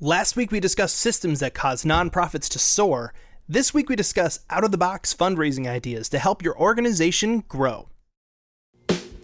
[0.00, 3.14] Last week we discussed systems that cause nonprofits to soar.
[3.48, 7.88] This week we discuss out of the box fundraising ideas to help your organization grow.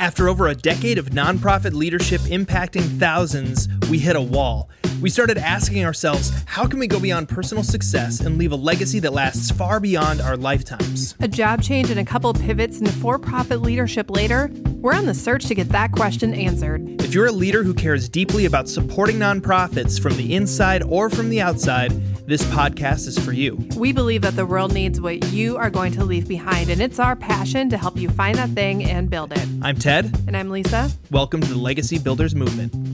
[0.00, 4.70] After over a decade of nonprofit leadership impacting thousands, we hit a wall.
[5.02, 8.98] We started asking ourselves, how can we go beyond personal success and leave a legacy
[9.00, 11.16] that lasts far beyond our lifetimes?
[11.20, 14.50] A job change and a couple pivots into for profit leadership later,
[14.82, 17.00] we're on the search to get that question answered.
[17.00, 21.30] If you're a leader who cares deeply about supporting nonprofits from the inside or from
[21.30, 21.92] the outside,
[22.26, 23.54] this podcast is for you.
[23.76, 26.98] We believe that the world needs what you are going to leave behind, and it's
[26.98, 29.46] our passion to help you find that thing and build it.
[29.62, 30.12] I'm Ted.
[30.26, 30.90] And I'm Lisa.
[31.12, 32.91] Welcome to the Legacy Builders Movement.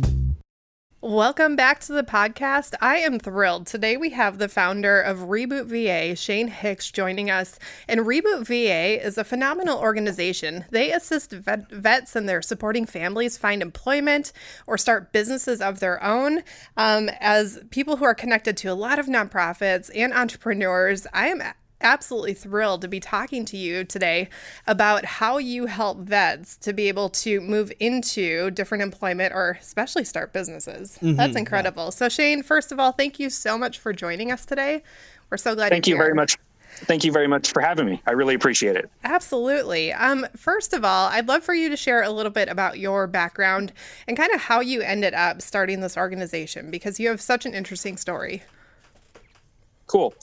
[1.01, 2.75] Welcome back to the podcast.
[2.81, 3.69] I am thrilled.
[3.69, 7.57] Today we have the founder of Reboot VA, Shane Hicks, joining us.
[7.87, 10.65] And Reboot VA is a phenomenal organization.
[10.73, 14.33] They assist vet- vets and their supporting families find employment
[14.67, 16.43] or start businesses of their own.
[16.77, 21.41] Um, as people who are connected to a lot of nonprofits and entrepreneurs, I am
[21.81, 24.29] absolutely thrilled to be talking to you today
[24.67, 30.05] about how you help vets to be able to move into different employment or especially
[30.05, 30.99] start businesses.
[31.03, 31.85] Mm-hmm, That's incredible.
[31.85, 31.91] Yeah.
[31.91, 34.83] So, Shane, first of all, thank you so much for joining us today.
[35.31, 35.71] We're so glad.
[35.71, 36.05] Thank you here.
[36.05, 36.39] very much.
[36.81, 38.01] Thank you very much for having me.
[38.07, 38.89] I really appreciate it.
[39.03, 39.93] Absolutely.
[39.93, 43.07] Um, first of all, I'd love for you to share a little bit about your
[43.07, 43.73] background
[44.07, 47.55] and kind of how you ended up starting this organization because you have such an
[47.55, 48.43] interesting story.
[49.89, 50.15] Cool.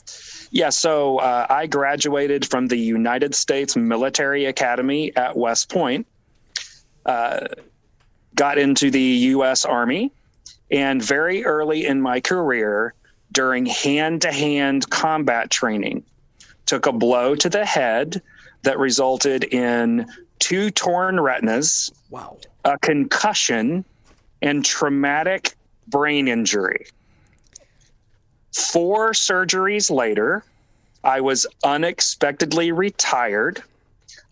[0.52, 6.06] Yeah, so uh, I graduated from the United States Military Academy at West Point,
[7.04, 7.48] uh,
[8.36, 9.64] got into the U.S.
[9.64, 10.12] Army,
[10.70, 12.94] and very early in my career,
[13.32, 16.04] during hand to hand combat training,
[16.64, 18.22] took a blow to the head
[18.62, 20.06] that resulted in
[20.38, 22.38] two torn retinas, wow.
[22.64, 23.84] a concussion,
[24.42, 25.56] and traumatic
[25.88, 26.86] brain injury.
[28.56, 30.42] Four surgeries later,
[31.04, 33.62] I was unexpectedly retired.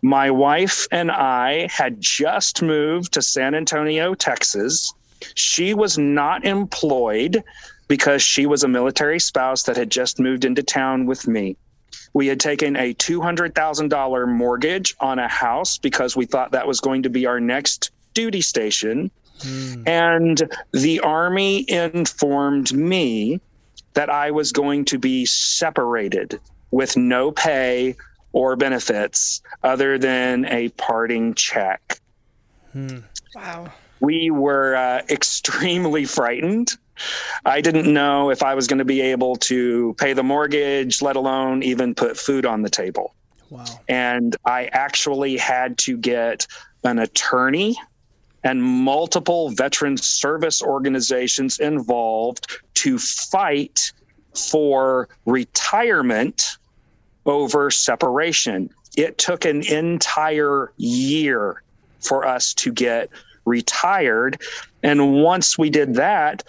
[0.01, 4.91] My wife and I had just moved to San Antonio, Texas.
[5.35, 7.43] She was not employed
[7.87, 11.55] because she was a military spouse that had just moved into town with me.
[12.13, 17.03] We had taken a $200,000 mortgage on a house because we thought that was going
[17.03, 19.11] to be our next duty station.
[19.41, 19.87] Mm.
[19.87, 23.39] And the Army informed me
[23.95, 26.39] that I was going to be separated
[26.71, 27.95] with no pay
[28.31, 31.99] or benefits other than a parting check.
[32.73, 32.99] Hmm.
[33.33, 33.71] Wow.
[34.01, 36.73] We were uh, extremely frightened.
[37.45, 41.15] I didn't know if I was going to be able to pay the mortgage, let
[41.15, 43.13] alone even put food on the table.
[43.49, 43.65] Wow.
[43.87, 46.47] And I actually had to get
[46.83, 47.77] an attorney
[48.45, 53.91] and multiple veteran service organizations involved to fight
[54.35, 56.57] for retirement
[57.25, 58.69] over separation.
[58.95, 61.63] It took an entire year
[61.99, 63.09] for us to get
[63.45, 64.39] retired.
[64.83, 66.43] And once we did that,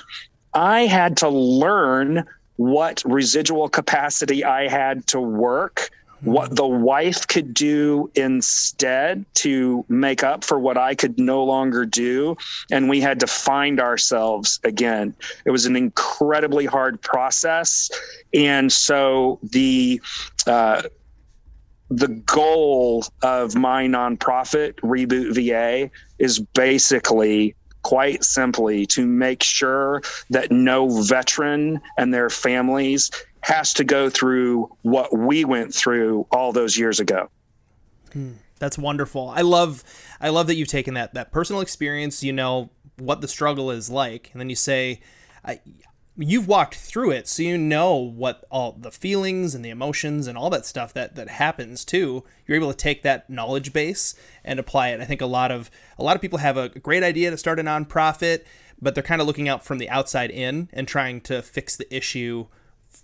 [0.53, 2.27] I had to learn
[2.57, 5.91] what residual capacity I had to work
[6.27, 11.87] what the wife could do instead to make up for what I could no longer
[11.87, 12.37] do.
[12.73, 15.15] And we had to find ourselves again.
[15.45, 17.89] It was an incredibly hard process.
[18.35, 20.01] And so the,
[20.49, 20.83] uh,
[21.91, 27.55] the goal of my nonprofit, Reboot VA, is basically
[27.85, 33.13] quite simply to make sure that no veteran and their families
[33.47, 37.31] has to go through what we went through all those years ago.
[38.13, 38.33] Hmm.
[38.59, 39.29] That's wonderful.
[39.29, 39.85] I love
[40.21, 43.89] I love that you've taken that that personal experience, you know what the struggle is
[43.89, 45.01] like, and then you say
[45.45, 45.61] I,
[46.17, 50.37] you've walked through it so you know what all the feelings and the emotions and
[50.37, 54.59] all that stuff that that happens too you're able to take that knowledge base and
[54.59, 57.31] apply it i think a lot of a lot of people have a great idea
[57.31, 58.45] to start a nonprofit
[58.81, 61.95] but they're kind of looking out from the outside in and trying to fix the
[61.95, 62.47] issue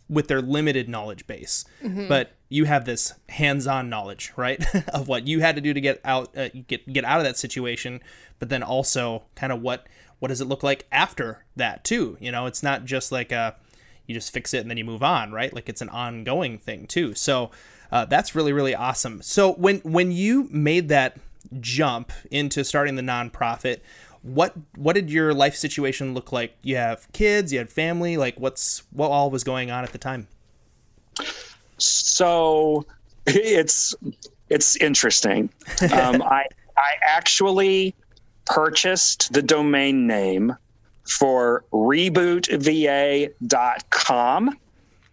[0.08, 1.64] with their limited knowledge base.
[1.82, 2.08] Mm-hmm.
[2.08, 6.00] But you have this hands-on knowledge, right, of what you had to do to get
[6.04, 8.00] out, uh, get get out of that situation.
[8.38, 9.87] But then also, kind of what
[10.19, 12.16] what does it look like after that too?
[12.20, 13.56] You know, it's not just like a
[14.06, 15.52] you just fix it and then you move on, right?
[15.52, 17.14] Like it's an ongoing thing too.
[17.14, 17.50] So
[17.90, 19.22] uh, that's really really awesome.
[19.22, 21.16] So when when you made that
[21.60, 23.81] jump into starting the nonprofit
[24.23, 26.57] what what did your life situation look like?
[26.63, 29.99] You have kids, you had family, like what's what all was going on at the
[29.99, 30.29] time?
[31.79, 32.87] So
[33.27, 33.95] it's
[34.49, 35.51] it's interesting.
[35.93, 36.47] Um, I
[36.77, 37.95] I actually
[38.45, 40.55] purchased the domain name
[41.05, 44.59] for rebootva.com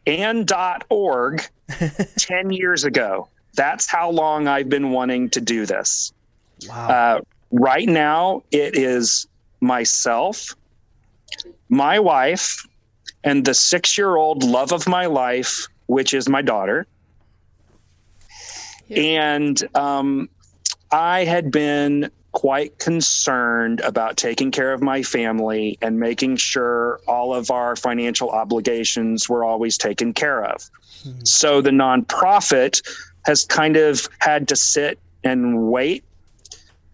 [0.08, 0.52] and
[0.90, 1.44] .org
[2.18, 3.28] 10 years ago.
[3.56, 6.14] That's how long I've been wanting to do this.
[6.68, 6.88] Wow.
[6.88, 9.28] Uh, right now, it is
[9.62, 10.56] myself,
[11.70, 12.66] my wife,
[13.24, 16.88] and the six year old love of my life, which is my daughter.
[18.88, 19.34] Yeah.
[19.34, 20.30] And um,
[20.92, 27.34] I had been quite concerned about taking care of my family and making sure all
[27.34, 30.70] of our financial obligations were always taken care of.
[31.24, 32.82] So the nonprofit
[33.26, 36.04] has kind of had to sit and wait,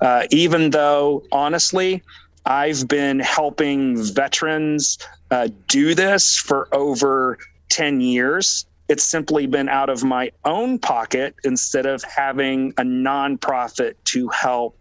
[0.01, 2.03] uh, even though honestly,
[2.45, 4.99] I've been helping veterans
[5.31, 7.37] uh, do this for over
[7.69, 8.65] 10 years.
[8.87, 14.77] It's simply been out of my own pocket instead of having a nonprofit to help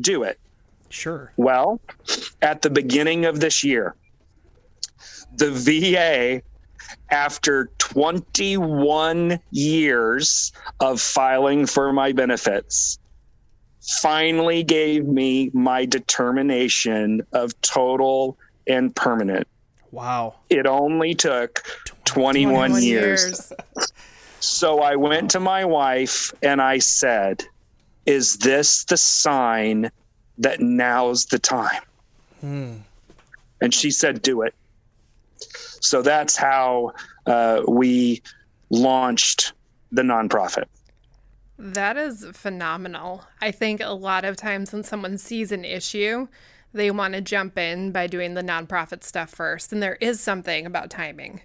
[0.00, 0.38] do it.
[0.88, 1.32] sure.
[1.36, 1.80] Well,
[2.40, 3.94] at the beginning of this year,
[5.36, 6.42] the VA,
[7.10, 12.98] after 21 years of filing for my benefits,
[13.82, 19.46] finally gave me my determination of total and permanent.
[19.90, 20.36] Wow.
[20.48, 21.62] It only took
[22.04, 23.52] 21, 21 years.
[24.40, 27.44] So I went to my wife and I said,
[28.06, 29.90] Is this the sign
[30.38, 31.82] that now's the time?
[33.60, 34.54] And she said, Do it.
[35.80, 36.92] So that's how
[37.26, 38.22] uh, we
[38.70, 39.52] launched
[39.90, 40.64] the nonprofit.
[41.64, 43.24] That is phenomenal.
[43.40, 46.26] I think a lot of times when someone sees an issue,
[46.72, 49.72] they want to jump in by doing the nonprofit stuff first.
[49.72, 51.42] And there is something about timing.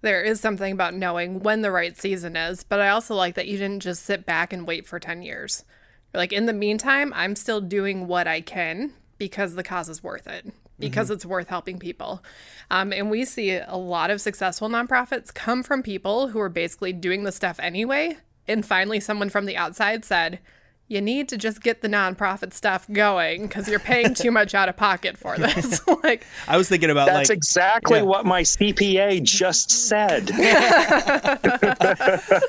[0.00, 2.64] There is something about knowing when the right season is.
[2.64, 5.66] But I also like that you didn't just sit back and wait for 10 years.
[6.14, 10.26] Like, in the meantime, I'm still doing what I can because the cause is worth
[10.26, 12.24] it, because it's worth helping people.
[12.70, 16.94] Um, and we see a lot of successful nonprofits come from people who are basically
[16.94, 18.16] doing the stuff anyway.
[18.48, 20.40] And finally, someone from the outside said,
[20.88, 24.70] you need to just get the nonprofit stuff going because you're paying too much out
[24.70, 25.86] of pocket for this.
[26.02, 28.04] like, I was thinking about That's like exactly yeah.
[28.04, 30.30] what my CPA just said.
[30.34, 31.38] I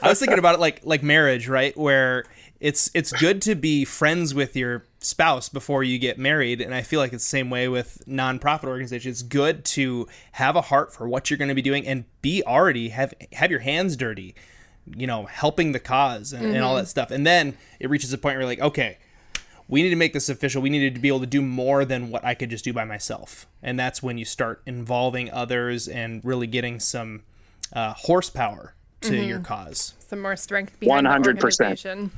[0.04, 1.78] was thinking about it like like marriage, right?
[1.78, 2.26] Where
[2.62, 6.82] it's it's good to be friends with your spouse before you get married, and I
[6.82, 9.22] feel like it's the same way with nonprofit organizations.
[9.22, 12.42] It's good to have a heart for what you're going to be doing and be
[12.44, 14.36] already have have your hands dirty,
[14.96, 17.12] you know, helping the cause and, and all that stuff.
[17.12, 18.98] And then it reaches a point where you're like, okay,
[19.68, 20.62] we need to make this official.
[20.62, 22.86] We needed to be able to do more than what I could just do by
[22.86, 23.48] myself.
[23.62, 27.24] And that's when you start involving others and really getting some
[27.72, 29.94] uh, horsepower to your cause.
[30.00, 32.10] some more strength behind 100%.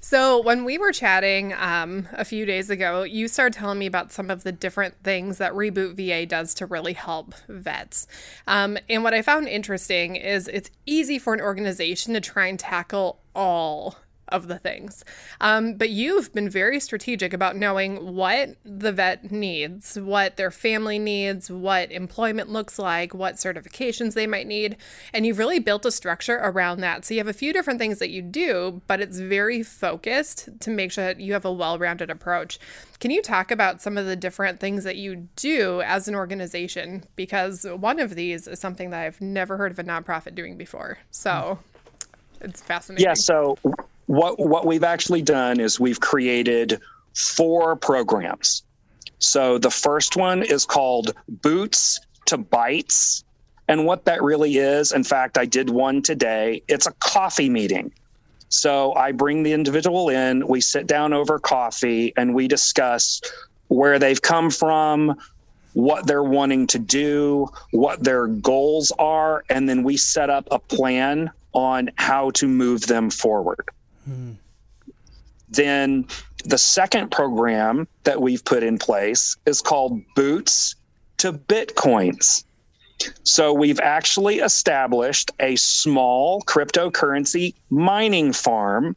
[0.00, 4.12] So when we were chatting um, a few days ago, you started telling me about
[4.12, 8.06] some of the different things that Reboot VA does to really help vets.
[8.46, 12.58] Um, and what I found interesting is it's easy for an organization to try and
[12.58, 13.96] tackle all
[14.28, 15.04] of the things.
[15.40, 20.98] Um, but you've been very strategic about knowing what the vet needs, what their family
[20.98, 24.76] needs, what employment looks like, what certifications they might need.
[25.12, 27.04] And you've really built a structure around that.
[27.04, 30.70] So you have a few different things that you do, but it's very focused to
[30.70, 32.58] make sure that you have a well rounded approach.
[32.98, 37.04] Can you talk about some of the different things that you do as an organization?
[37.14, 40.98] Because one of these is something that I've never heard of a nonprofit doing before.
[41.10, 41.58] So
[42.40, 43.04] it's fascinating.
[43.04, 43.14] Yeah.
[43.14, 43.58] So
[44.06, 46.80] what what we've actually done is we've created
[47.14, 48.62] four programs.
[49.18, 53.24] So the first one is called Boots to Bites.
[53.68, 56.62] And what that really is, in fact, I did one today.
[56.68, 57.92] It's a coffee meeting.
[58.48, 63.20] So I bring the individual in, we sit down over coffee, and we discuss
[63.68, 65.16] where they've come from,
[65.72, 70.60] what they're wanting to do, what their goals are, and then we set up a
[70.60, 73.68] plan on how to move them forward.
[75.48, 76.06] Then
[76.44, 80.74] the second program that we've put in place is called Boots
[81.18, 82.44] to Bitcoins.
[83.24, 88.96] So we've actually established a small cryptocurrency mining farm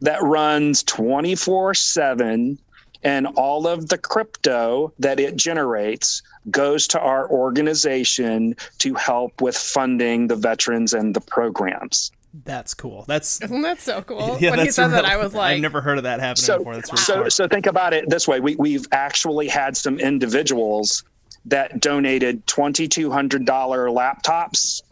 [0.00, 2.58] that runs 24 7
[3.02, 9.56] and all of the crypto that it generates goes to our organization to help with
[9.56, 12.10] funding the veterans and the programs.
[12.44, 13.04] That's cool.
[13.08, 14.38] That's Isn't that so cool?
[14.40, 16.44] yeah, when he that's said that, I was like, I've never heard of that happening
[16.44, 16.74] so, before.
[16.76, 17.32] That's really so, smart.
[17.32, 21.04] so think about it this way: we we've actually had some individuals
[21.46, 24.82] that donated twenty two hundred dollar laptops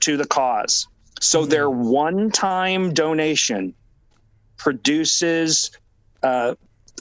[0.00, 0.86] to the cause.
[1.20, 1.50] So Mm-hmm.
[1.50, 3.74] their one time donation
[4.56, 5.70] produces
[6.22, 6.54] uh,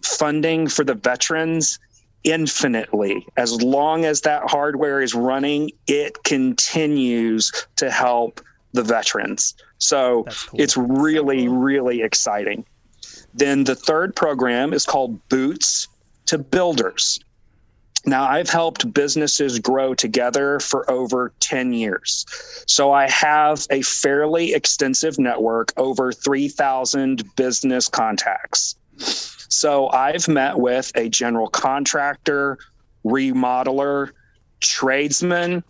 [0.03, 1.79] funding for the veterans
[2.23, 3.25] infinitely.
[3.37, 8.41] As long as that hardware is running, it continues to help
[8.73, 9.55] the veterans.
[9.79, 10.59] So cool.
[10.59, 11.57] it's really, cool.
[11.57, 12.65] really exciting.
[13.33, 15.87] Then the third program is called Boots
[16.27, 17.19] to Builders.
[18.05, 22.25] Now, I've helped businesses grow together for over 10 years.
[22.65, 28.75] So I have a fairly extensive network, over 3,000 business contacts.
[28.97, 32.57] So I've met with a general contractor,
[33.05, 34.11] remodeler,
[34.61, 35.63] tradesman,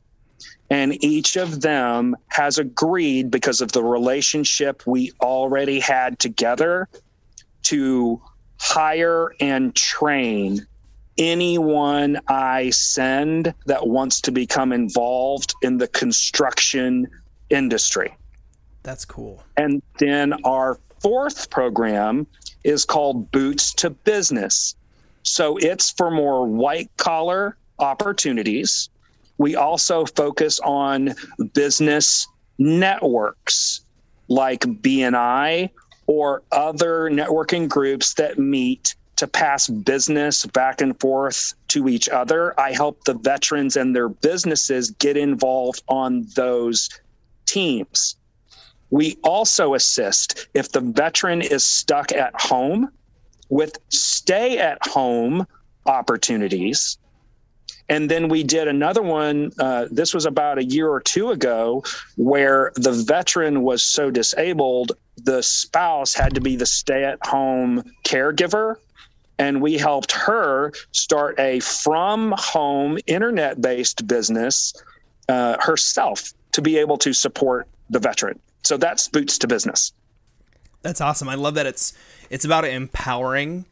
[0.69, 6.87] and each of them has agreed because of the relationship we already had together
[7.63, 8.21] to
[8.59, 10.65] hire and train
[11.17, 17.07] anyone I send that wants to become involved in the construction
[17.49, 18.15] industry.
[18.83, 19.43] That's cool.
[19.57, 22.25] And then our fourth program
[22.63, 24.75] is called Boots to Business.
[25.23, 28.89] So it's for more white collar opportunities.
[29.39, 31.15] We also focus on
[31.53, 32.27] business
[32.59, 33.81] networks
[34.27, 35.71] like BNI
[36.05, 42.57] or other networking groups that meet to pass business back and forth to each other.
[42.59, 46.89] I help the veterans and their businesses get involved on those
[47.45, 48.17] teams.
[48.91, 52.89] We also assist if the veteran is stuck at home
[53.49, 55.47] with stay at home
[55.85, 56.97] opportunities.
[57.89, 59.51] And then we did another one.
[59.59, 61.83] Uh, this was about a year or two ago,
[62.17, 67.83] where the veteran was so disabled, the spouse had to be the stay at home
[68.05, 68.77] caregiver
[69.39, 74.73] and we helped her start a from home internet based business
[75.29, 78.37] uh, herself to be able to support the veteran.
[78.63, 79.93] So that's boots to business.
[80.81, 81.29] That's awesome.
[81.29, 81.93] I love that it's
[82.29, 83.65] it's about empowering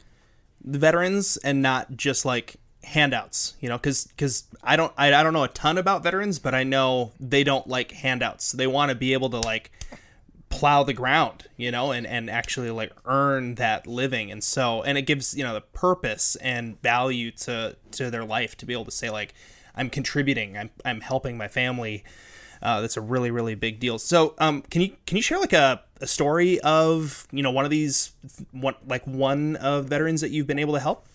[0.64, 2.56] the veterans and not just like
[2.88, 6.38] handouts, you know, cuz cuz I don't I, I don't know a ton about veterans,
[6.38, 8.52] but I know they don't like handouts.
[8.52, 9.70] They want to be able to like
[10.50, 14.30] plow the ground, you know, and, and actually like earn that living.
[14.30, 18.56] And so, and it gives, you know, the purpose and value to, to their life
[18.56, 19.34] to be able to say like,
[19.76, 22.02] I'm contributing, I'm, I'm helping my family.
[22.60, 23.98] Uh, that's a really, really big deal.
[23.98, 27.64] So, um, can you, can you share like a, a story of, you know, one
[27.64, 28.12] of these,
[28.50, 31.06] one, like one of veterans that you've been able to help?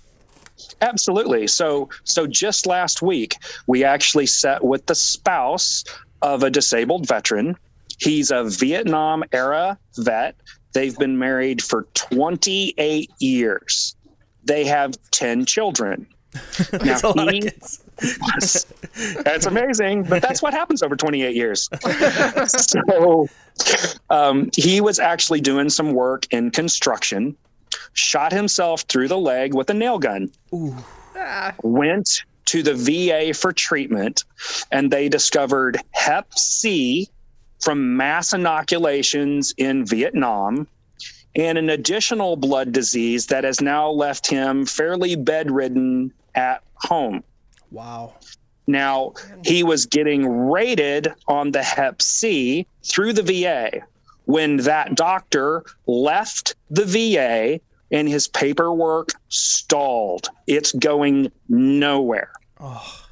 [0.81, 1.47] Absolutely.
[1.47, 5.83] So, so just last week, we actually sat with the spouse
[6.21, 7.57] of a disabled veteran
[8.03, 10.35] He's a Vietnam era vet.
[10.73, 13.95] They've been married for 28 years.
[14.43, 16.07] They have 10 children.
[16.83, 18.63] now, that's, he,
[19.23, 21.69] that's amazing, but that's what happens over 28 years.
[22.47, 23.29] so
[24.09, 27.37] um, he was actually doing some work in construction,
[27.93, 30.31] shot himself through the leg with a nail gun,
[31.15, 31.53] ah.
[31.63, 34.23] went to the VA for treatment,
[34.71, 37.09] and they discovered Hep C
[37.59, 40.67] from mass inoculations in Vietnam
[41.35, 47.23] and an additional blood disease that has now left him fairly bedridden at home.
[47.71, 48.15] Wow.
[48.67, 49.13] Now,
[49.43, 53.83] he was getting rated on the Hep C through the VA
[54.25, 57.59] when that doctor left the VA
[57.91, 60.29] and his paperwork stalled.
[60.47, 62.31] It's going nowhere.
[62.59, 63.05] Oh.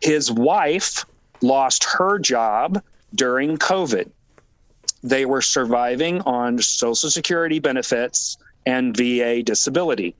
[0.00, 1.04] His wife
[1.40, 2.82] lost her job
[3.14, 4.10] during COVID.
[5.02, 10.16] They were surviving on Social Security benefits and VA disability.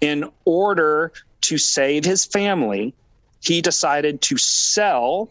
[0.00, 1.12] In order
[1.42, 2.94] to save his family,
[3.42, 5.28] he decided to sell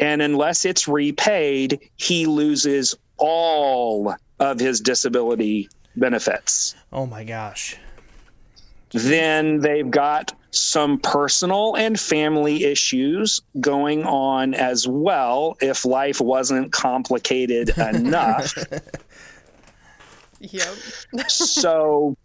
[0.00, 6.74] And unless it's repaid, he loses all of his disability benefits.
[6.92, 7.76] Oh my gosh.
[8.90, 16.72] Then they've got some personal and family issues going on as well if life wasn't
[16.72, 18.54] complicated enough.
[20.40, 20.74] Yep.
[21.28, 22.16] so,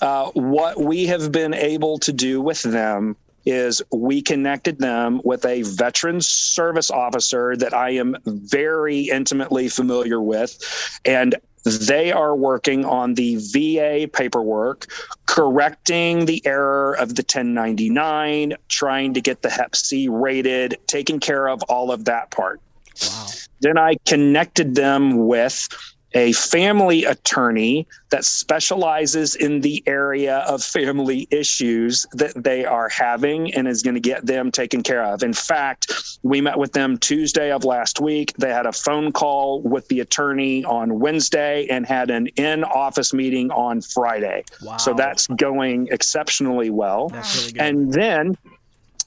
[0.00, 5.44] uh, what we have been able to do with them is we connected them with
[5.46, 10.58] a veteran service officer that I am very intimately familiar with.
[11.04, 14.86] And they are working on the VA paperwork,
[15.26, 21.48] correcting the error of the 1099, trying to get the Hep C rated, taking care
[21.48, 22.60] of all of that part.
[23.02, 23.26] Wow.
[23.60, 25.68] Then I connected them with
[26.14, 33.52] a family attorney that specializes in the area of family issues that they are having
[33.54, 35.22] and is going to get them taken care of.
[35.22, 38.32] In fact, we met with them Tuesday of last week.
[38.38, 43.12] They had a phone call with the attorney on Wednesday and had an in office
[43.12, 44.44] meeting on Friday.
[44.62, 44.76] Wow.
[44.76, 47.08] So that's going exceptionally well.
[47.08, 48.36] That's Really and then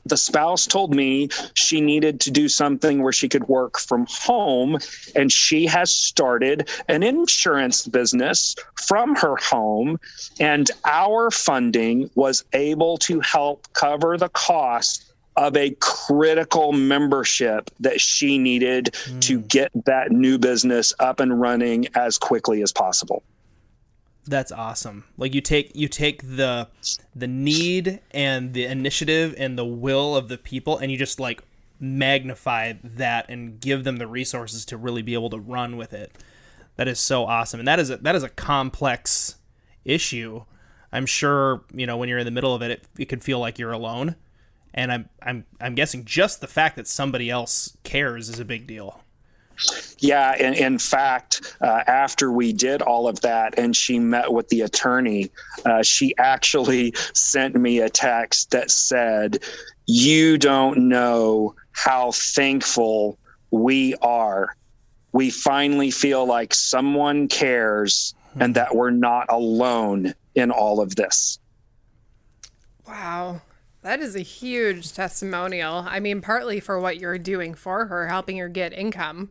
[0.06, 4.77] the spouse told me she needed to do something where she could work from home
[5.15, 10.00] and she has started an insurance business from her home
[10.39, 18.01] and our funding was able to help cover the cost of a critical membership that
[18.01, 19.22] she needed mm.
[19.22, 23.24] to get that new business up and running as quickly as possible
[24.29, 25.05] that's awesome.
[25.17, 26.67] Like you take you take the
[27.15, 31.43] the need and the initiative and the will of the people and you just like
[31.79, 36.12] magnify that and give them the resources to really be able to run with it.
[36.75, 37.59] That is so awesome.
[37.59, 39.36] And that is a that is a complex
[39.83, 40.43] issue.
[40.91, 43.39] I'm sure you know when you're in the middle of it it, it could feel
[43.39, 44.15] like you're alone.
[44.75, 48.67] And i'm i'm i'm guessing just the fact that somebody else cares is a big
[48.67, 49.03] deal
[49.99, 54.47] yeah, in, in fact, uh, after we did all of that and she met with
[54.49, 55.29] the attorney,
[55.65, 59.39] uh, she actually sent me a text that said,
[59.85, 63.17] You don't know how thankful
[63.51, 64.55] we are.
[65.11, 71.39] We finally feel like someone cares and that we're not alone in all of this.
[72.87, 73.41] Wow.
[73.81, 75.86] That is a huge testimonial.
[75.88, 79.29] I mean, partly for what you're doing for her, helping her get income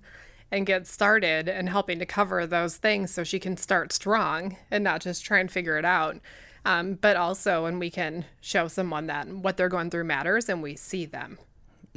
[0.50, 4.82] and get started and helping to cover those things so she can start strong and
[4.82, 6.16] not just try and figure it out.
[6.64, 10.62] Um, but also when we can show someone that what they're going through matters and
[10.62, 11.38] we see them.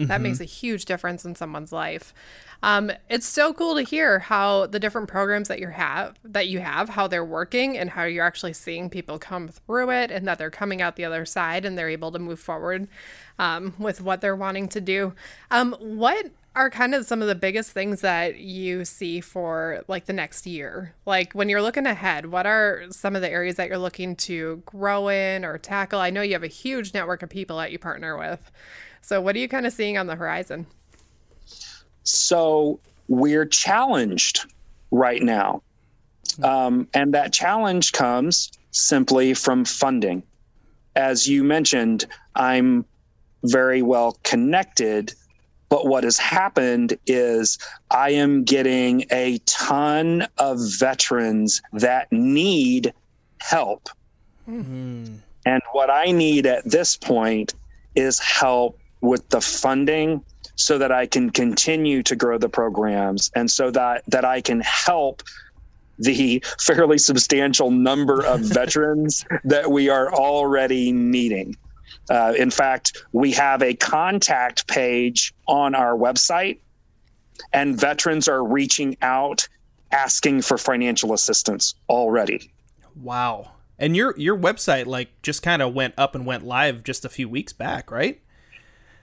[0.01, 0.09] Mm-hmm.
[0.09, 2.13] That makes a huge difference in someone's life.
[2.63, 6.59] Um, it's so cool to hear how the different programs that you have that you
[6.59, 10.37] have, how they're working and how you're actually seeing people come through it and that
[10.37, 12.87] they're coming out the other side and they're able to move forward
[13.39, 15.13] um, with what they're wanting to do.
[15.49, 20.05] Um, what are kind of some of the biggest things that you see for like
[20.05, 20.93] the next year?
[21.05, 24.61] Like when you're looking ahead, what are some of the areas that you're looking to
[24.65, 25.99] grow in or tackle?
[25.99, 28.51] I know you have a huge network of people that you partner with.
[29.01, 30.65] So what are you kind of seeing on the horizon?
[32.03, 34.45] So we're challenged
[34.91, 35.61] right now.
[36.43, 40.23] Um, and that challenge comes simply from funding.
[40.95, 42.85] As you mentioned, I'm
[43.43, 45.13] very well connected
[45.71, 47.57] but what has happened is
[47.91, 52.93] I am getting a ton of veterans that need
[53.39, 53.87] help.
[54.49, 55.15] Mm-hmm.
[55.45, 57.55] And what I need at this point
[57.95, 60.23] is help with the funding
[60.55, 64.61] so that I can continue to grow the programs and so that that I can
[64.61, 65.23] help
[65.97, 71.55] the fairly substantial number of veterans that we are already meeting.
[72.09, 76.59] Uh, in fact, we have a contact page on our website,
[77.53, 79.47] and veterans are reaching out
[79.91, 82.51] asking for financial assistance already.
[82.95, 83.51] Wow.
[83.77, 87.09] And your your website like just kind of went up and went live just a
[87.09, 88.21] few weeks back, right?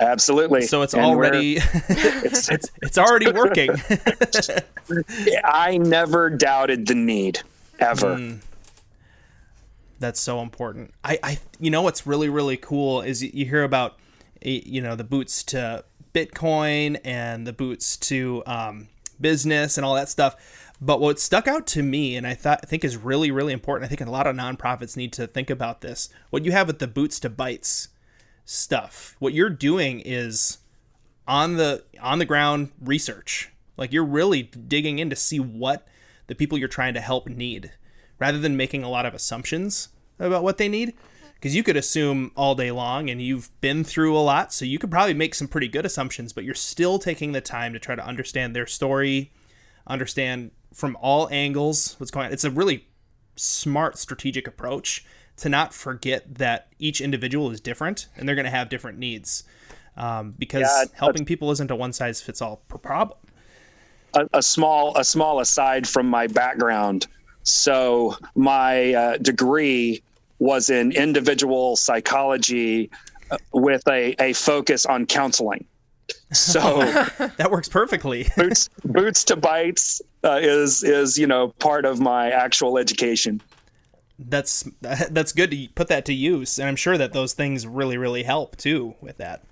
[0.01, 0.63] Absolutely.
[0.63, 3.71] So it's and already it's, it's it's already working.
[5.45, 7.41] I never doubted the need
[7.81, 8.17] ever.
[8.17, 8.41] Mm
[9.99, 10.93] that's so important.
[11.05, 13.99] I, I, you know, what's really, really cool is you hear about,
[14.43, 15.85] you know, the boots to
[16.15, 18.89] Bitcoin and the boots to um,
[19.21, 20.37] business and all that stuff.
[20.81, 23.85] But what stuck out to me, and I thought I think is really, really important.
[23.85, 26.09] I think a lot of nonprofits need to think about this.
[26.31, 27.89] What you have with the boots to bytes
[28.49, 30.59] stuff, what you're doing is
[31.27, 33.51] on the on the ground research.
[33.77, 35.87] Like you're really digging in to see what
[36.27, 37.73] the people you're trying to help need
[38.19, 40.95] rather than making a lot of assumptions about what they need.
[41.35, 44.79] Because you could assume all day long and you've been through a lot so you
[44.79, 47.95] could probably make some pretty good assumptions but you're still taking the time to try
[47.95, 49.31] to understand their story
[49.87, 52.33] understand from all angles what's going on.
[52.33, 52.89] It's a really
[53.37, 55.05] smart strategic approach
[55.39, 59.45] to not forget that each individual is different and they're going to have different needs
[59.97, 63.19] um, because yeah, helping people isn't a one size fits all problem
[64.15, 67.07] a, a small a small aside from my background
[67.43, 70.03] so my uh, degree
[70.39, 72.91] was in individual psychology
[73.53, 75.67] with a, a focus on counseling.
[76.33, 76.61] So
[77.37, 78.29] that works perfectly.
[78.37, 83.41] boots boots to bites uh, is is you know part of my actual education.
[84.19, 87.97] That's that's good to put that to use, and I'm sure that those things really
[87.97, 89.43] really help too with that.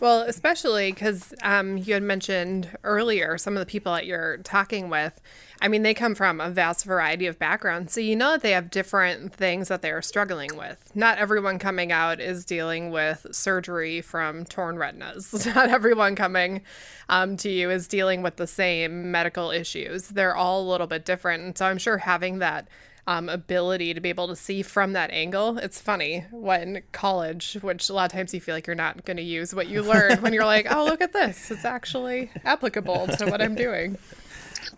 [0.00, 4.88] Well, especially because um, you had mentioned earlier some of the people that you're talking
[4.88, 5.20] with.
[5.60, 7.92] I mean, they come from a vast variety of backgrounds.
[7.92, 10.78] So you know that they have different things that they're struggling with.
[10.94, 15.44] Not everyone coming out is dealing with surgery from torn retinas.
[15.54, 16.62] Not everyone coming
[17.10, 20.08] um, to you is dealing with the same medical issues.
[20.08, 21.42] They're all a little bit different.
[21.42, 22.68] And so I'm sure having that
[23.10, 25.58] um, ability to be able to see from that angle.
[25.58, 29.16] It's funny when college, which a lot of times you feel like you're not going
[29.16, 31.50] to use what you learned when you're like, oh, look at this.
[31.50, 33.98] It's actually applicable to what I'm doing.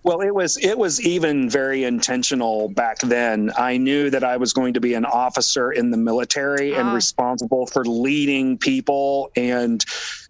[0.02, 3.52] Well, it was it was even very intentional back then.
[3.56, 6.94] I knew that I was going to be an officer in the military and Ah.
[6.94, 9.84] responsible for leading people and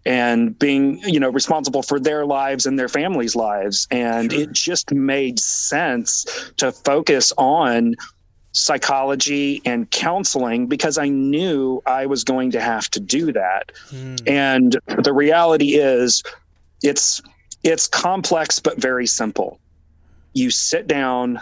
[0.05, 3.87] and being you know responsible for their lives and their families' lives.
[3.89, 6.25] And it just made sense
[6.57, 7.95] to focus on
[8.55, 13.71] psychology and counseling because I knew I was going to have to do that.
[14.27, 16.21] And the reality is
[16.83, 17.19] it's
[17.63, 19.59] it's complex but very simple.
[20.33, 21.39] You sit down,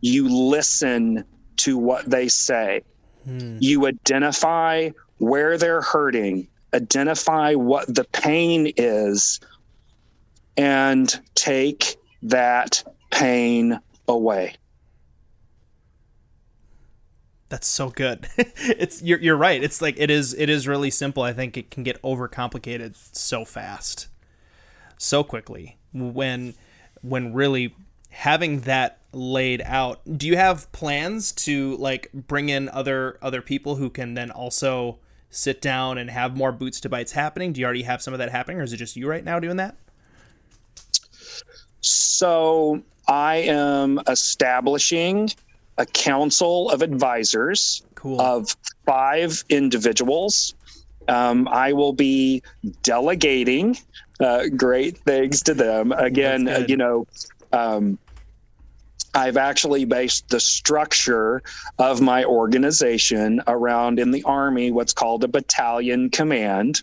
[0.00, 1.24] you listen
[1.58, 2.82] to what they say.
[3.24, 3.58] Hmm.
[3.60, 9.40] You identify where they're hurting, identify what the pain is
[10.56, 13.78] and take that pain
[14.08, 14.56] away.
[17.48, 18.26] That's so good.
[18.36, 19.62] it's you're you're right.
[19.62, 21.22] It's like it is it is really simple.
[21.22, 24.08] I think it can get overcomplicated so fast.
[24.98, 25.76] So quickly.
[25.92, 26.54] When
[27.02, 27.74] when really
[28.10, 30.00] having that laid out.
[30.18, 34.98] Do you have plans to like bring in other other people who can then also
[35.30, 37.52] sit down and have more boots to bites happening?
[37.52, 39.38] Do you already have some of that happening or is it just you right now
[39.40, 39.76] doing that?
[41.80, 45.30] So I am establishing
[45.78, 48.20] a council of advisors Cool.
[48.20, 48.56] of
[48.86, 50.54] five individuals.
[51.08, 52.42] Um, I will be
[52.82, 53.76] delegating
[54.20, 55.92] uh, great things to them.
[55.92, 57.06] Again, uh, you know,
[57.52, 57.98] um,
[59.16, 61.42] I've actually based the structure
[61.78, 66.82] of my organization around in the Army what's called a battalion command,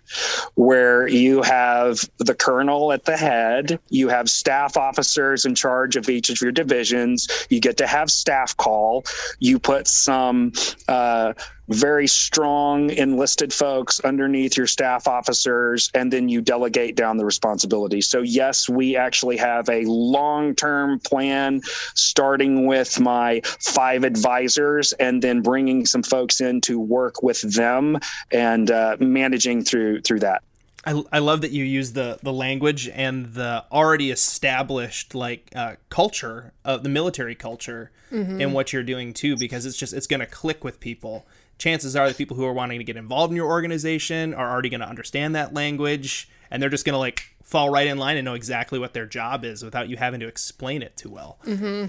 [0.55, 6.09] where you have the colonel at the head, you have staff officers in charge of
[6.09, 9.03] each of your divisions, you get to have staff call,
[9.37, 10.53] you put some
[10.87, 11.33] uh,
[11.69, 18.01] very strong enlisted folks underneath your staff officers, and then you delegate down the responsibility.
[18.01, 21.61] So, yes, we actually have a long term plan
[21.95, 27.97] starting with my five advisors and then bringing some folks in to work with them
[28.31, 30.43] and uh, managing through through that.
[30.85, 35.75] I, I love that you use the the language and the already established like uh,
[35.89, 38.51] culture of the military culture in mm-hmm.
[38.51, 41.25] what you're doing too because it's just it's going to click with people.
[41.57, 44.69] Chances are the people who are wanting to get involved in your organization are already
[44.69, 48.17] going to understand that language and they're just going to like fall right in line
[48.17, 51.37] and know exactly what their job is without you having to explain it too well
[51.45, 51.85] mm-hmm.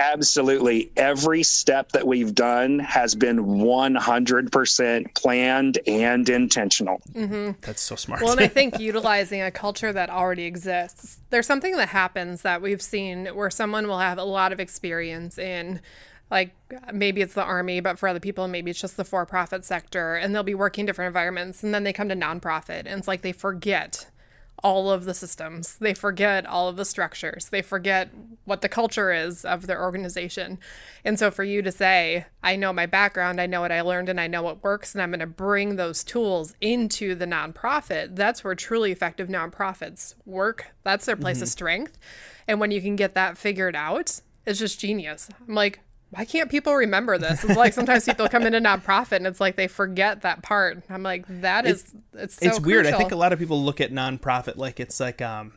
[0.00, 0.90] Absolutely.
[0.96, 7.02] Every step that we've done has been 100% planned and intentional.
[7.12, 7.60] Mm-hmm.
[7.60, 11.76] that's so smart Well, and I think utilizing a culture that already exists, there's something
[11.76, 15.80] that happens that we've seen where someone will have a lot of experience in,
[16.30, 16.54] like
[16.92, 20.14] maybe it's the army, but for other people, maybe it's just the for profit sector,
[20.14, 23.22] and they'll be working different environments, and then they come to nonprofit, and it's like
[23.22, 24.06] they forget
[24.62, 25.76] all of the systems.
[25.76, 27.48] They forget all of the structures.
[27.48, 28.10] They forget
[28.44, 30.58] what the culture is of their organization.
[31.04, 34.08] And so for you to say, I know my background, I know what I learned,
[34.08, 38.16] and I know what works, and I'm going to bring those tools into the nonprofit,
[38.16, 40.66] that's where truly effective nonprofits work.
[40.82, 41.52] That's their place of mm-hmm.
[41.52, 41.98] strength.
[42.46, 45.28] And when you can get that figured out, it's just genius.
[45.46, 47.44] I'm like, why can't people remember this?
[47.44, 50.82] It's like sometimes people come into nonprofit and it's like they forget that part.
[50.90, 52.86] I'm like, that is, it's, so it's weird.
[52.86, 55.52] I think a lot of people look at nonprofit like it's like um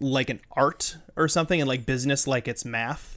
[0.00, 3.16] like an art or something and like business like it's math.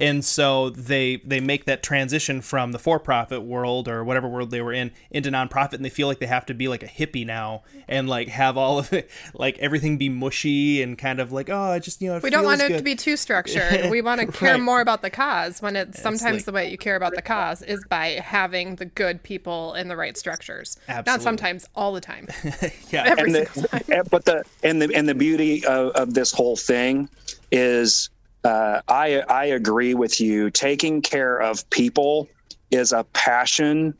[0.00, 4.62] And so they they make that transition from the for-profit world or whatever world they
[4.62, 7.26] were in into nonprofit and they feel like they have to be like a hippie
[7.26, 11.50] now and like have all of it like everything be mushy and kind of like
[11.50, 13.90] oh, I just you know it We don't want feels it to be too structured.
[13.90, 14.60] We want to care Right.
[14.60, 17.60] more about the cause when it's sometimes like- the way you care about the cause
[17.62, 20.78] is by having the good people in the right structures.
[20.88, 22.26] Not sometimes, all the time.
[22.90, 23.04] yeah.
[23.06, 23.82] Every and single time.
[23.90, 27.08] Eh, but the and the and the beauty of, of this whole thing
[27.52, 28.08] is
[28.44, 30.50] uh, I I agree with you.
[30.50, 32.28] Taking care of people
[32.70, 33.94] is a passion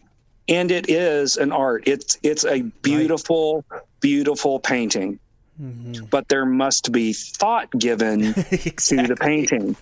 [0.49, 1.85] and it is an art.
[1.87, 3.83] It's it's a beautiful, right.
[4.01, 5.19] beautiful painting.
[5.61, 6.07] Mm-hmm.
[6.07, 8.97] But there must be thought given exactly.
[8.97, 9.77] to the painting.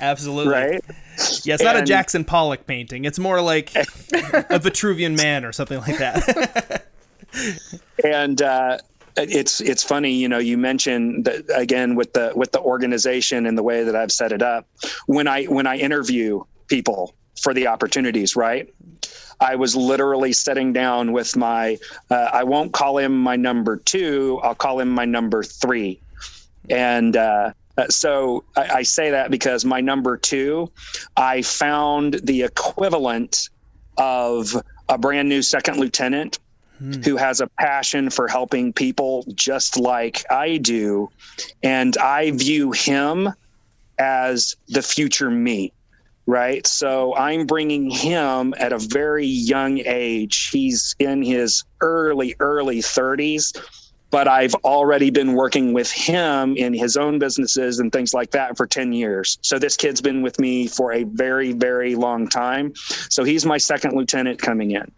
[0.00, 0.52] Absolutely.
[0.52, 0.84] Right?
[1.44, 3.04] Yeah, it's not a Jackson Pollock painting.
[3.04, 6.86] It's more like a Vitruvian man or something like that.
[8.04, 8.78] and uh,
[9.16, 10.38] it's it's funny, you know.
[10.38, 14.32] You mentioned that again with the with the organization and the way that I've set
[14.32, 14.66] it up.
[15.06, 18.72] When I when I interview people for the opportunities, right?
[19.40, 21.78] I was literally sitting down with my.
[22.10, 24.40] Uh, I won't call him my number two.
[24.42, 26.00] I'll call him my number three,
[26.70, 27.16] and.
[27.16, 30.70] Uh, uh, so I, I, say that because my number two,
[31.16, 33.48] I found the equivalent
[33.98, 34.54] of
[34.88, 36.38] a brand new second lieutenant
[36.78, 36.92] hmm.
[37.02, 41.10] who has a passion for helping people just like I do.
[41.62, 43.32] And I view him
[43.98, 45.72] as the future me.
[46.26, 46.66] Right.
[46.66, 50.48] So I'm bringing him at a very young age.
[50.50, 53.52] He's in his early, early 30s
[54.14, 58.56] but I've already been working with him in his own businesses and things like that
[58.56, 59.38] for 10 years.
[59.42, 62.74] So this kid's been with me for a very, very long time.
[62.76, 64.88] So he's my second lieutenant coming in.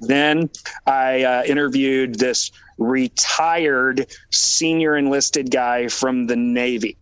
[0.00, 0.50] Then
[0.86, 6.96] I uh, interviewed this retired senior enlisted guy from the Navy.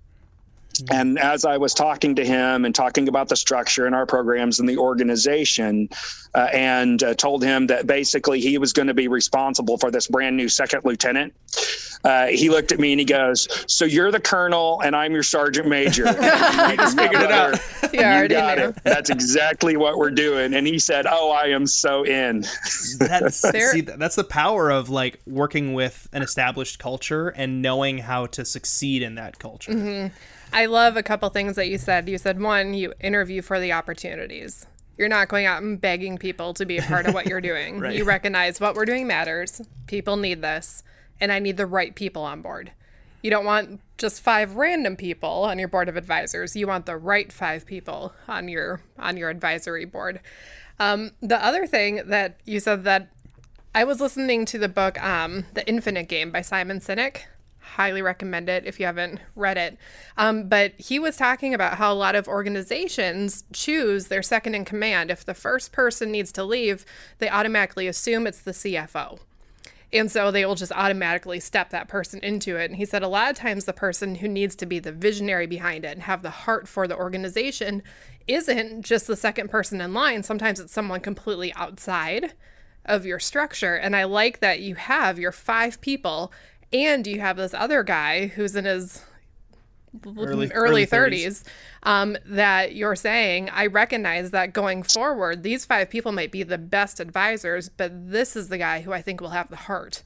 [0.90, 4.60] And as I was talking to him and talking about the structure and our programs
[4.60, 5.88] and the organization,
[6.34, 10.06] uh, and uh, told him that basically he was going to be responsible for this
[10.06, 11.34] brand new second lieutenant,
[12.04, 15.24] uh, he looked at me and he goes, "So you're the colonel and I'm your
[15.24, 17.58] sergeant major." I just figured it out.
[17.92, 18.76] Yeah, you got it.
[18.84, 20.54] That's exactly what we're doing.
[20.54, 22.44] And he said, "Oh, I am so in."
[22.98, 23.36] that's
[23.72, 28.44] see, that's the power of like working with an established culture and knowing how to
[28.44, 29.72] succeed in that culture.
[29.72, 30.14] Mm-hmm.
[30.56, 32.08] I love a couple things that you said.
[32.08, 34.66] You said one, you interview for the opportunities.
[34.96, 37.78] You're not going out and begging people to be a part of what you're doing.
[37.78, 37.94] right.
[37.94, 39.60] You recognize what we're doing matters.
[39.86, 40.82] People need this,
[41.20, 42.72] and I need the right people on board.
[43.20, 46.56] You don't want just five random people on your board of advisors.
[46.56, 50.20] You want the right five people on your on your advisory board.
[50.80, 53.10] Um, the other thing that you said that
[53.74, 57.24] I was listening to the book um, The Infinite Game by Simon Sinek
[57.66, 59.76] highly recommend it if you haven't read it.
[60.16, 64.64] Um, but he was talking about how a lot of organizations choose their second in
[64.64, 65.10] command.
[65.10, 66.86] If the first person needs to leave,
[67.18, 69.18] they automatically assume it's the CFO.
[69.92, 72.70] And so they will just automatically step that person into it.
[72.70, 75.46] And he said a lot of times the person who needs to be the visionary
[75.46, 77.82] behind it and have the heart for the organization
[78.26, 80.22] isn't just the second person in line.
[80.22, 82.32] Sometimes it's someone completely outside
[82.84, 83.74] of your structure.
[83.74, 86.32] And I like that you have your five people
[86.84, 89.02] and you have this other guy who's in his
[90.04, 91.44] early, early 30s, 30s
[91.84, 96.58] um, that you're saying, I recognize that going forward, these five people might be the
[96.58, 100.02] best advisors, but this is the guy who I think will have the heart.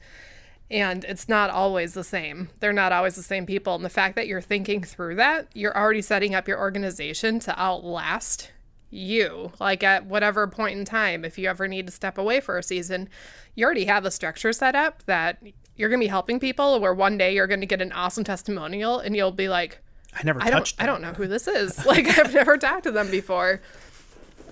[0.69, 2.49] And it's not always the same.
[2.61, 3.75] They're not always the same people.
[3.75, 7.59] And the fact that you're thinking through that, you're already setting up your organization to
[7.59, 8.51] outlast
[8.89, 9.51] you.
[9.59, 12.63] Like at whatever point in time, if you ever need to step away for a
[12.63, 13.09] season,
[13.53, 15.43] you already have the structure set up that
[15.75, 18.23] you're going to be helping people where one day you're going to get an awesome
[18.23, 19.79] testimonial and you'll be like,
[20.13, 20.75] I never I don't, them.
[20.79, 21.85] I don't know who this is.
[21.85, 23.61] like I've never talked to them before.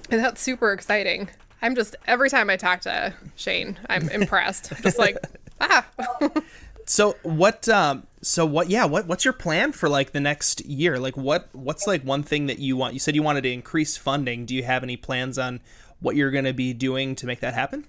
[0.09, 1.29] And that's super exciting.
[1.61, 4.71] I'm just every time I talk to Shane, I'm impressed.
[4.81, 5.17] just like,
[5.61, 5.85] ah.
[6.85, 10.97] so what um so what yeah, what what's your plan for like the next year?
[10.99, 12.93] Like what what's like one thing that you want?
[12.93, 14.45] You said you wanted to increase funding.
[14.45, 15.59] Do you have any plans on
[15.99, 17.85] what you're going to be doing to make that happen?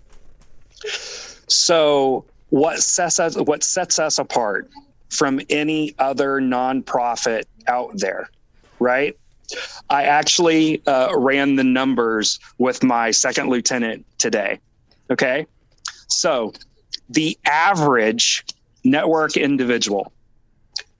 [1.48, 4.68] So what sets us what sets us apart
[5.08, 8.30] from any other nonprofit out there,
[8.78, 9.16] right?
[9.88, 14.60] I actually uh, ran the numbers with my second lieutenant today.
[15.10, 15.46] Okay,
[16.08, 16.52] so
[17.08, 18.44] the average
[18.84, 20.12] network individual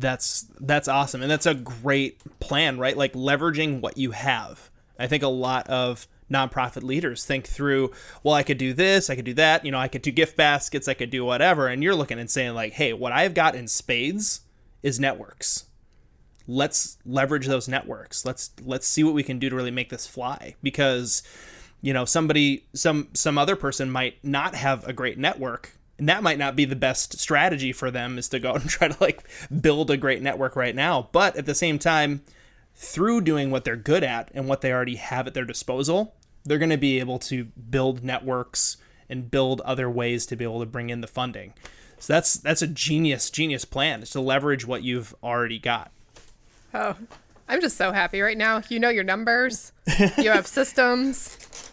[0.00, 5.06] that's that's awesome and that's a great plan right like leveraging what you have I
[5.06, 7.92] think a lot of nonprofit leaders think through,
[8.22, 10.36] well, I could do this, I could do that, you know, I could do gift
[10.36, 11.68] baskets, I could do whatever.
[11.68, 14.40] And you're looking and saying, like, hey, what I've got in spades
[14.82, 15.66] is networks.
[16.46, 18.24] Let's leverage those networks.
[18.24, 20.54] Let's let's see what we can do to really make this fly.
[20.62, 21.22] Because,
[21.80, 25.72] you know, somebody some some other person might not have a great network.
[25.98, 28.88] And that might not be the best strategy for them is to go and try
[28.88, 29.28] to like
[29.60, 31.08] build a great network right now.
[31.12, 32.22] But at the same time,
[32.74, 36.14] through doing what they're good at and what they already have at their disposal,
[36.44, 38.76] they're going to be able to build networks
[39.08, 41.54] and build other ways to be able to bring in the funding.
[41.98, 45.90] So that's that's a genius genius plan is to leverage what you've already got.
[46.72, 46.94] Oh,
[47.48, 48.62] I'm just so happy right now.
[48.68, 49.72] You know your numbers.
[50.16, 51.67] you have systems.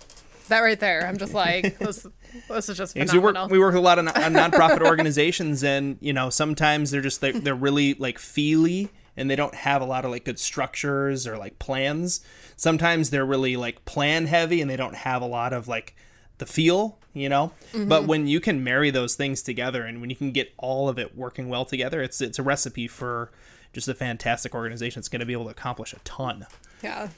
[0.47, 2.05] That right there, I'm just like this.
[2.49, 3.21] This is just phenomenal.
[3.21, 6.91] We work, we work with a lot of non- nonprofit organizations, and you know sometimes
[6.91, 10.25] they're just they're, they're really like feely and they don't have a lot of like
[10.25, 12.21] good structures or like plans.
[12.55, 15.95] Sometimes they're really like plan heavy and they don't have a lot of like
[16.37, 17.51] the feel, you know.
[17.71, 17.87] Mm-hmm.
[17.87, 20.99] But when you can marry those things together and when you can get all of
[20.99, 23.31] it working well together, it's it's a recipe for
[23.73, 26.45] just a fantastic organization that's going to be able to accomplish a ton.
[26.81, 27.09] Yeah.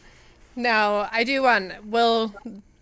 [0.56, 2.34] Now, I do want we'll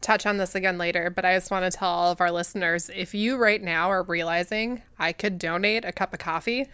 [0.06, 2.92] touch on this again later, but I just want to tell all of our listeners
[2.96, 6.68] if you right now are realizing I could donate a cup of coffee,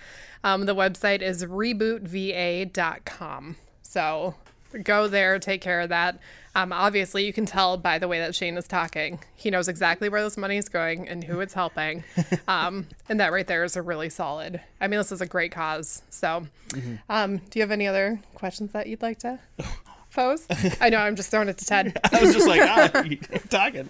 [0.44, 3.56] um, the website is rebootva.com.
[3.82, 4.36] So
[4.84, 6.20] go there, take care of that.
[6.56, 9.20] Um, obviously, you can tell by the way that Shane is talking.
[9.38, 12.04] He knows exactly where this money is going and who it's helping.
[12.48, 14.60] Um, and that right there is a really solid.
[14.82, 16.02] I mean, this is a great cause.
[16.10, 16.96] So, mm-hmm.
[17.08, 19.40] um, do you have any other questions that you'd like to
[20.12, 20.46] pose?
[20.80, 21.98] I know I'm just throwing it to Ted.
[22.12, 22.88] I was just like, ah,
[23.50, 23.90] talking.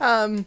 [0.00, 0.46] Um,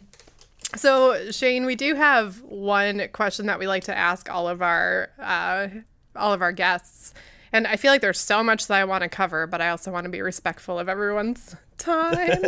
[0.74, 5.10] so Shane, we do have one question that we like to ask all of our
[5.18, 5.68] uh,
[6.14, 7.14] all of our guests,
[7.52, 9.92] and I feel like there's so much that I want to cover, but I also
[9.92, 12.42] want to be respectful of everyone's time.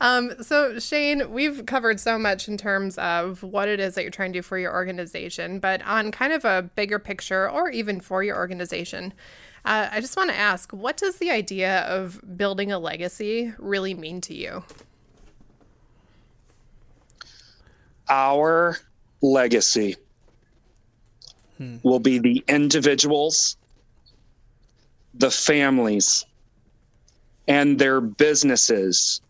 [0.00, 4.10] um, so Shane, we've covered so much in terms of what it is that you're
[4.10, 8.00] trying to do for your organization, but on kind of a bigger picture, or even
[8.00, 9.12] for your organization.
[9.64, 13.94] Uh, I just want to ask, what does the idea of building a legacy really
[13.94, 14.64] mean to you?
[18.08, 18.78] Our
[19.20, 19.96] legacy
[21.58, 21.76] hmm.
[21.82, 23.56] will be the individuals,
[25.14, 26.24] the families,
[27.46, 29.20] and their businesses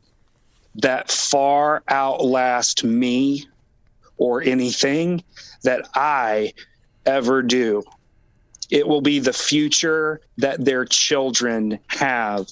[0.77, 3.47] that far outlast me
[4.17, 5.25] or anything
[5.63, 6.53] that I
[7.07, 7.83] ever do.
[8.71, 12.49] It will be the future that their children have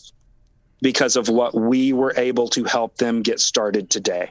[0.80, 4.30] because of what we were able to help them get started today.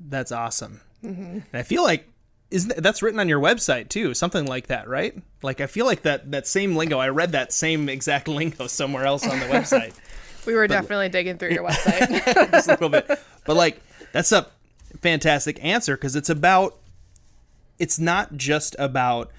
[0.00, 0.80] That's awesome.
[1.04, 1.22] Mm-hmm.
[1.22, 2.08] And I feel like
[2.50, 5.14] isn't that- that's written on your website too, something like that, right?
[5.42, 6.98] Like I feel like that that same lingo.
[6.98, 9.94] I read that same exact lingo somewhere else on the website.
[10.46, 12.50] We were definitely digging through your website.
[12.52, 13.06] just a little bit.
[13.44, 13.80] But like
[14.12, 14.46] that's a
[15.02, 16.76] fantastic answer because it's about
[17.78, 19.30] it's not just about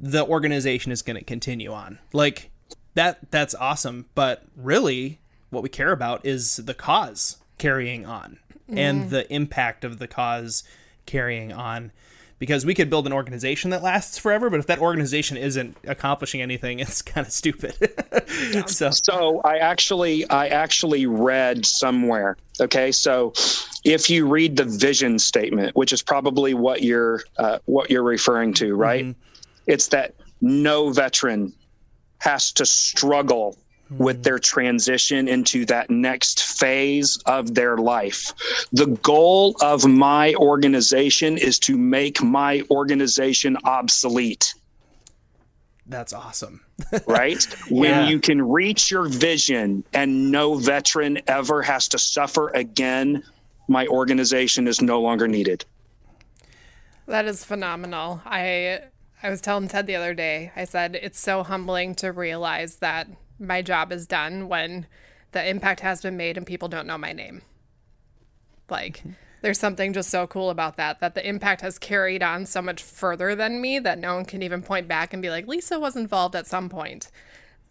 [0.00, 1.98] the organization is going to continue on.
[2.12, 2.50] Like
[2.94, 5.20] that that's awesome, but really
[5.50, 8.38] what we care about is the cause carrying on
[8.68, 10.62] and the impact of the cause
[11.06, 11.90] carrying on
[12.38, 16.40] because we could build an organization that lasts forever, but if that organization isn't accomplishing
[16.40, 17.74] anything, it's kind of stupid.
[18.66, 22.36] so So I actually I actually read somewhere.
[22.60, 23.32] Okay, so
[23.84, 28.52] if you read the vision statement, which is probably what you're uh, what you're referring
[28.54, 29.14] to, right?
[29.68, 31.52] It's that no veteran
[32.18, 33.56] has to struggle
[33.90, 34.22] with hmm.
[34.22, 38.32] their transition into that next phase of their life.
[38.72, 44.52] The goal of my organization is to make my organization obsolete
[45.88, 46.60] that's awesome.
[47.06, 47.42] right?
[47.70, 48.08] When Yeah.
[48.08, 53.24] you can reach your vision and no veteran ever has to suffer again,
[53.68, 55.64] my organization is no longer needed.
[57.06, 58.20] That is phenomenal.
[58.26, 58.80] I
[59.22, 60.52] I was telling Ted the other day.
[60.54, 63.08] I said it's so humbling to realize that
[63.38, 64.86] my job is done when
[65.32, 67.42] the impact has been made and people don't know my name.
[68.68, 69.12] Like mm-hmm.
[69.42, 72.82] there's something just so cool about that that the impact has carried on so much
[72.82, 75.96] further than me that no one can even point back and be like Lisa was
[75.96, 77.10] involved at some point.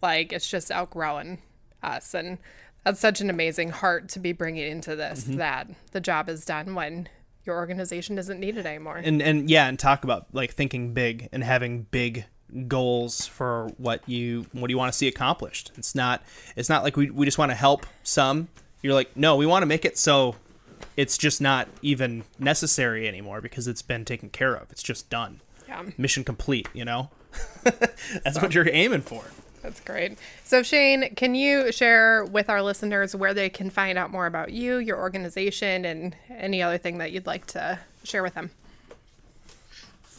[0.02, 1.38] Like it's just outgrowing
[1.82, 2.38] us and
[2.84, 5.36] that's such an amazing heart to be bringing into this mm-hmm.
[5.36, 7.08] that the job is done when
[7.48, 9.00] your organization doesn't need it anymore.
[9.02, 12.26] and and yeah and talk about like thinking big and having big
[12.66, 15.72] goals for what you what you want to see accomplished.
[15.76, 16.22] It's not
[16.56, 18.48] it's not like we, we just want to help some.
[18.82, 20.36] You're like no we want to make it so
[20.96, 24.70] it's just not even necessary anymore because it's been taken care of.
[24.70, 25.40] It's just done.
[25.66, 25.84] Yeah.
[25.98, 27.10] mission complete you know?
[28.24, 29.24] That's what you're aiming for
[29.62, 30.18] That's great.
[30.44, 34.52] So, Shane, can you share with our listeners where they can find out more about
[34.52, 38.50] you, your organization, and any other thing that you'd like to share with them?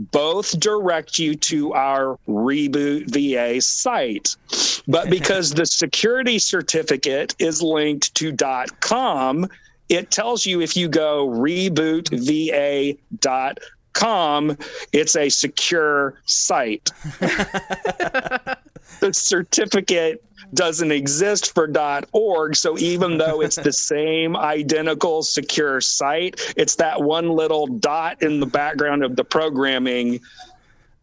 [0.00, 4.36] both direct you to our reboot va site.
[4.88, 8.34] But because the security certificate is linked to
[8.80, 9.46] com
[9.90, 12.96] it tells you if you go rebootva.com,
[14.92, 16.90] it's a secure site.
[19.00, 20.22] the certificate
[20.54, 21.70] doesn't exist for
[22.12, 28.22] .org, so even though it's the same identical secure site, it's that one little dot
[28.22, 30.20] in the background of the programming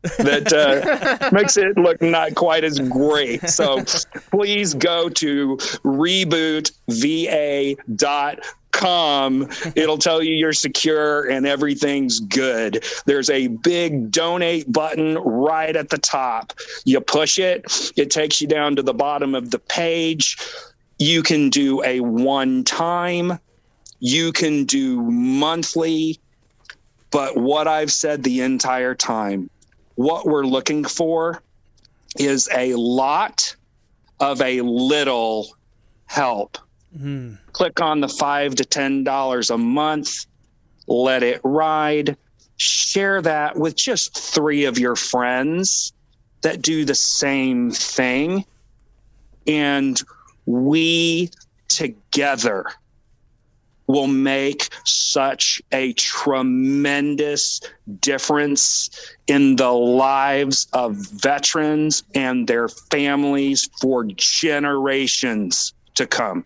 [0.01, 3.41] that uh, makes it look not quite as great.
[3.49, 3.83] So
[4.31, 6.67] please go to rebootva.com.
[9.75, 12.85] It'll tell you you're secure and everything's good.
[13.05, 16.53] There's a big donate button right at the top.
[16.85, 20.37] You push it, it takes you down to the bottom of the page.
[20.99, 23.39] You can do a one time,
[23.99, 26.19] you can do monthly.
[27.09, 29.49] But what I've said the entire time,
[29.97, 31.41] what we're looking for
[32.19, 33.55] is a lot
[34.19, 35.47] of a little
[36.05, 36.57] help.
[36.95, 37.33] Hmm.
[37.51, 40.25] Click on the five to ten dollars a month,
[40.87, 42.15] let it ride.
[42.57, 45.93] Share that with just three of your friends
[46.41, 48.45] that do the same thing.
[49.47, 50.01] And
[50.45, 51.31] we
[51.69, 52.67] together
[53.87, 57.61] will make such a tremendous
[57.99, 58.89] difference
[59.27, 66.45] in the lives of veterans and their families for generations to come.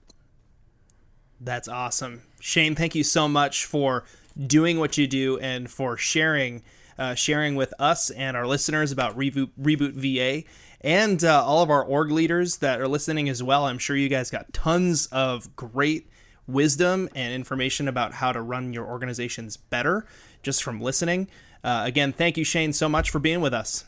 [1.39, 2.21] That's awesome.
[2.39, 4.03] Shane, thank you so much for
[4.47, 6.63] doing what you do and for sharing
[6.97, 10.47] uh, sharing with us and our listeners about Reboot, Reboot VA
[10.81, 13.65] and uh, all of our org leaders that are listening as well.
[13.65, 16.07] I'm sure you guys got tons of great
[16.51, 20.05] wisdom and information about how to run your organizations better
[20.43, 21.27] just from listening.
[21.63, 23.85] Uh, again, thank you, Shane, so much for being with us.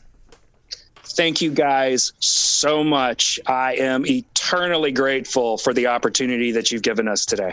[1.06, 3.38] Thank you guys so much.
[3.46, 7.52] I am eternally grateful for the opportunity that you've given us today.